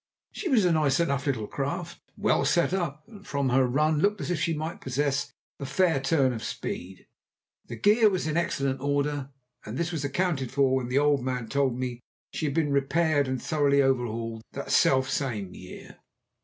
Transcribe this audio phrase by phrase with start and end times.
[0.31, 4.19] She was a nice enough little craft, well set up, and from her run looked
[4.19, 7.05] as if she might possess a fair turn of speed;
[7.67, 9.29] the gear was in excellent order,
[9.63, 11.99] and this was accounted for when the old man told me
[12.33, 15.99] she had been repaired and thoroughly overhauled that selfsame year.